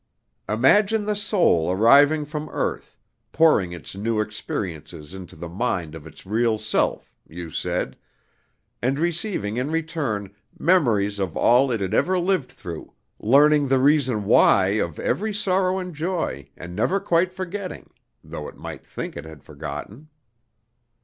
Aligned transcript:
'Imagine 0.49 1.05
the 1.05 1.13
soul 1.15 1.69
arriving 1.71 2.25
from 2.25 2.49
earth, 2.49 2.97
pouring 3.31 3.71
its 3.71 3.93
new 3.93 4.19
experiences 4.19 5.13
into 5.13 5.35
the 5.35 5.47
mind 5.47 5.93
of 5.93 6.07
its 6.07 6.25
Real 6.25 6.57
Self,' 6.57 7.13
you 7.29 7.51
said, 7.51 7.95
'and 8.81 8.97
receiving 8.97 9.57
in 9.57 9.69
return 9.69 10.33
memories 10.57 11.19
of 11.19 11.37
all 11.37 11.69
it 11.69 11.81
had 11.81 11.93
ever 11.93 12.17
lived 12.17 12.51
through, 12.51 12.93
learning 13.19 13.67
the 13.67 13.77
reason 13.77 14.25
why 14.25 14.69
of 14.69 14.97
every 14.97 15.35
sorrow 15.35 15.77
and 15.77 15.93
joy, 15.93 16.49
and 16.57 16.75
never 16.75 16.99
quite 16.99 17.31
forgetting, 17.31 17.87
though 18.23 18.47
it 18.47 18.57
might 18.57 18.83
think 18.83 19.15
it 19.15 19.25
had 19.25 19.43
forgotten.' 19.43 20.09